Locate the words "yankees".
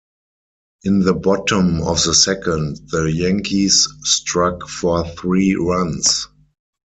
3.05-3.87